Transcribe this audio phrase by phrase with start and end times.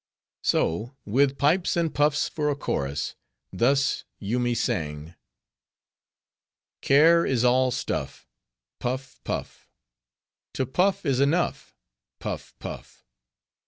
[0.41, 3.13] "So with pipes and puffs for a chorus,
[3.53, 5.13] thus Yoomy sang:—
[6.81, 8.27] Care is all stuff:—
[8.79, 9.19] Puff!
[9.23, 9.69] Puff:
[10.53, 11.75] To puff is enough:—
[12.17, 12.55] Puff!
[12.57, 13.05] Puff!